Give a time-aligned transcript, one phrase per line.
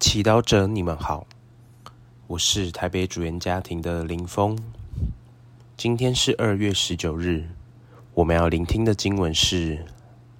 [0.00, 1.26] 祈祷者，你们好，
[2.26, 4.58] 我是台北主言家庭的林峰。
[5.76, 7.48] 今天是二月十九日，
[8.12, 9.76] 我们要聆听的经文是《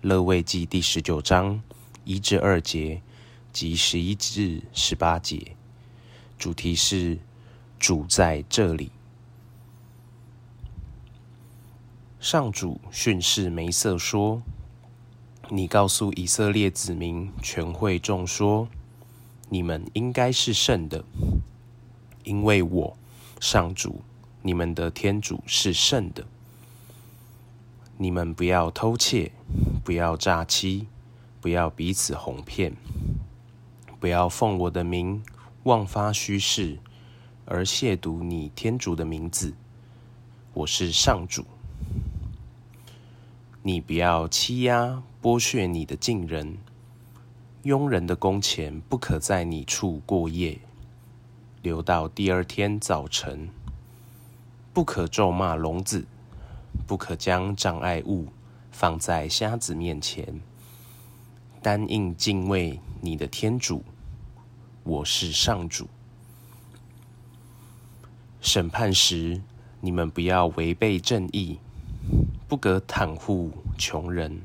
[0.00, 1.62] 勒位记》第十九章
[2.04, 3.00] 一至二节
[3.52, 5.56] 及十一至十八节，
[6.36, 7.18] 主题是
[7.78, 8.90] 主在这里。
[12.18, 14.42] 上主训示梅瑟说
[15.48, 18.68] ：“你告诉以色列子民全会众说。”
[19.48, 21.04] 你们应该是圣的，
[22.24, 22.96] 因为我
[23.40, 24.02] 上主
[24.42, 26.26] 你们的天主是圣的。
[27.96, 29.30] 你们不要偷窃，
[29.84, 30.88] 不要诈欺，
[31.40, 32.74] 不要彼此哄骗，
[34.00, 35.22] 不要奉我的名
[35.62, 36.78] 妄发虚誓，
[37.44, 39.54] 而亵渎你天主的名字。
[40.54, 41.44] 我是上主。
[43.62, 46.58] 你不要欺压剥削你的近人。
[47.64, 50.58] 佣人的工钱不可在你处过夜，
[51.62, 53.48] 留到第二天早晨。
[54.74, 56.04] 不可咒骂聋子，
[56.86, 58.28] 不可将障碍物
[58.70, 60.42] 放在瞎子面前。
[61.62, 63.82] 单应敬畏你的天主，
[64.82, 65.88] 我是上主。
[68.42, 69.40] 审判时，
[69.80, 71.58] 你们不要违背正义，
[72.46, 74.42] 不可袒护穷人。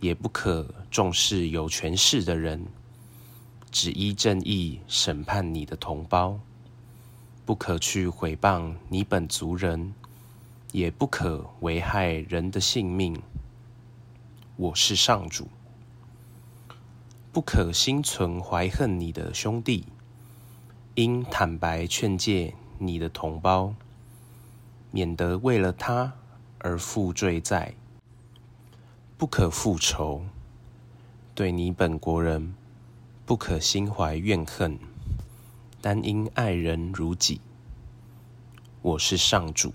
[0.00, 2.66] 也不可重视有权势的人，
[3.70, 6.38] 只依正义审判你的同胞。
[7.44, 9.94] 不可去毁谤你本族人，
[10.70, 13.20] 也不可危害人的性命。
[14.56, 15.48] 我是上主。
[17.32, 19.86] 不可心存怀恨你的兄弟，
[20.94, 23.74] 应坦白劝诫你的同胞，
[24.90, 26.12] 免得为了他
[26.58, 27.74] 而负罪在。
[29.18, 30.22] 不可复仇，
[31.34, 32.54] 对你本国人
[33.26, 34.78] 不可心怀怨恨，
[35.80, 37.40] 单因爱人如己。
[38.80, 39.72] 我是上主。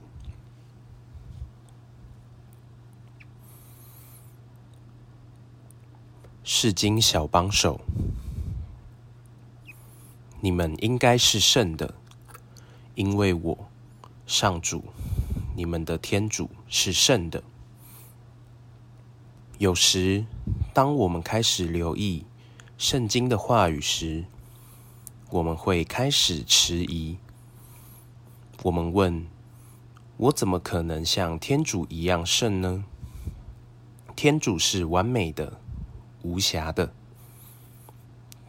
[6.46, 7.82] 世经小帮手，
[10.40, 11.94] 你们应该是圣的，
[12.96, 13.70] 因为我
[14.26, 14.86] 上主
[15.54, 17.44] 你们的天主是圣的。
[19.60, 20.26] 有时，
[20.74, 22.26] 当我们开始留意
[22.78, 24.26] 圣经的话语时，
[25.30, 27.18] 我们会开始迟疑。
[28.64, 29.28] 我们问：
[30.18, 32.84] 我怎么可能像天主一样圣呢？
[34.16, 35.60] 天主是完美的、
[36.24, 36.92] 无瑕的，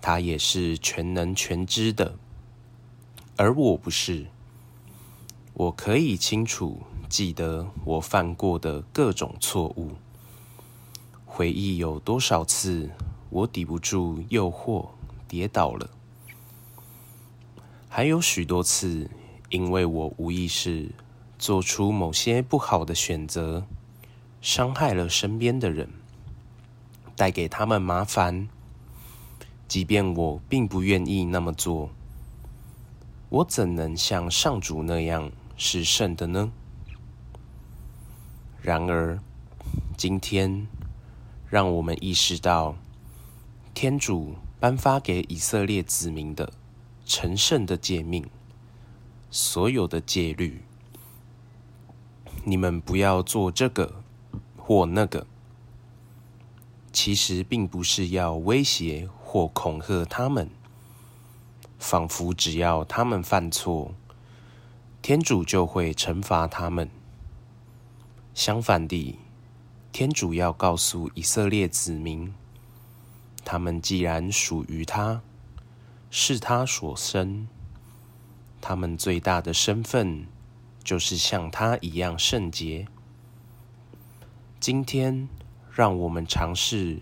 [0.01, 2.17] 他也是全能全知的，
[3.37, 4.27] 而我不是。
[5.53, 9.93] 我可以清楚记得我犯过的各种错误。
[11.37, 12.89] 回忆有多少次
[13.29, 14.91] 我抵不住诱惑
[15.27, 15.91] 跌倒了，
[17.89, 19.11] 还有许多次
[19.49, 20.93] 因为我无意识
[21.37, 23.67] 做出某些不好的选择，
[24.41, 25.89] 伤害了身边的人，
[27.17, 28.49] 带给他们麻烦。
[29.67, 31.91] 即便我并不愿意那么做，
[33.29, 36.53] 我怎能像上主那样是圣的呢？
[38.63, 39.19] 然而，
[39.97, 40.69] 今天。
[41.55, 42.75] 让我们意识到，
[43.75, 46.53] 天主颁发给以色列子民的
[47.07, 48.29] 成圣的诫命，
[49.31, 50.65] 所有的戒律，
[52.43, 54.03] 你们不要做这个
[54.57, 55.29] 或那个，
[56.93, 60.51] 其实并不是要威胁或恐吓他们，
[61.79, 63.95] 仿佛只要他们犯错，
[65.01, 66.91] 天主就会惩罚他们。
[68.35, 69.21] 相反地。
[69.95, 72.35] 天主要告诉以色列子民，
[73.45, 75.23] 他们既然属于他，
[76.11, 77.47] 是他所生，
[78.61, 80.27] 他们最大的身份
[80.83, 82.89] 就是像他一样圣洁。
[84.59, 85.29] 今天，
[85.71, 86.99] 让我们尝试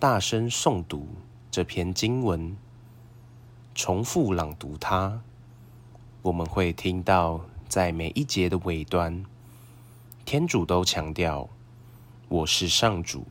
[0.00, 1.06] 大声诵读
[1.48, 2.56] 这篇经文，
[3.72, 5.22] 重复朗读它。
[6.22, 9.24] 我们会听到，在每一节的尾端，
[10.24, 11.48] 天主都强调。
[12.32, 13.26] 我是上主，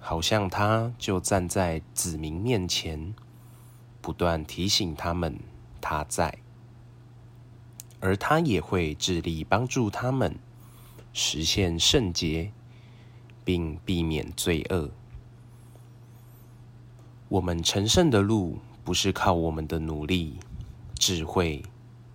[0.00, 3.14] 好像他就站在子民面前，
[4.00, 5.38] 不断提醒他们
[5.80, 6.40] 他在，
[8.00, 10.36] 而他也会致力帮助他们
[11.12, 12.50] 实现圣洁，
[13.44, 14.90] 并避免罪恶。
[17.28, 20.40] 我们成圣的路不是靠我们的努力、
[20.98, 21.62] 智慧、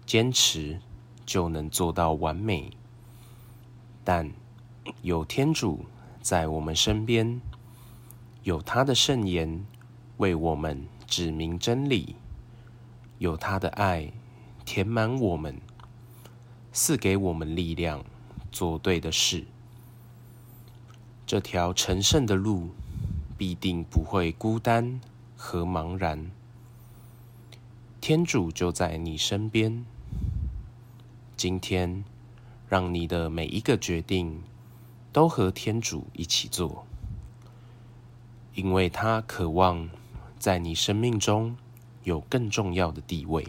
[0.05, 0.81] 坚持
[1.25, 2.69] 就能做到完美，
[4.03, 4.29] 但。
[5.01, 5.85] 有天主
[6.21, 7.41] 在我们身边，
[8.43, 9.65] 有他的圣言
[10.17, 12.15] 为我们指明真理，
[13.19, 14.11] 有他的爱
[14.65, 15.59] 填满我们，
[16.71, 18.03] 赐给我们力量，
[18.51, 19.45] 做对的事。
[21.25, 22.69] 这条成圣的路
[23.37, 24.99] 必定不会孤单
[25.35, 26.31] 和茫然。
[27.99, 29.85] 天主就在你身边。
[31.35, 32.05] 今天，
[32.69, 34.41] 让你的每一个决定
[35.17, 36.85] 都和天主一起做，
[38.53, 39.89] 因为他渴望
[40.37, 41.57] 在你生命中
[42.03, 43.43] 有更重要的地位。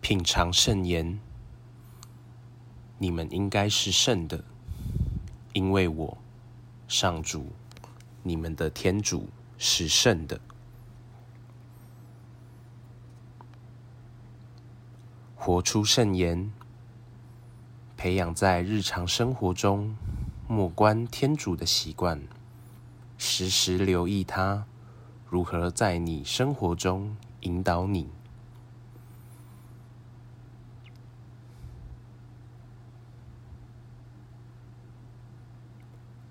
[0.00, 1.20] 品尝圣言，
[2.98, 4.42] 你们应该是圣的，
[5.52, 6.18] 因为我。
[6.88, 7.46] 上主，
[8.24, 9.28] 你们的天主
[9.58, 10.40] 是圣的。
[15.36, 16.50] 活出圣言，
[17.96, 19.94] 培养在日常生活中
[20.48, 22.22] 默观天主的习惯，
[23.18, 24.66] 时时留意他
[25.28, 28.08] 如何在你生活中引导你。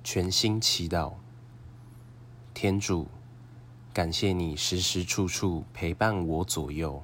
[0.03, 1.13] 全心祈祷，
[2.53, 3.07] 天主，
[3.91, 7.03] 感谢你时时处处陪伴我左右，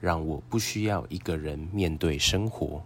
[0.00, 2.82] 让我不需要一个人面对生活。